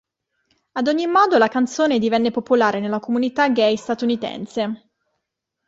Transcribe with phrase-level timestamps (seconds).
[0.71, 4.89] Ad ogni modo la canzone divenne popolare nella comunità gay statunitense.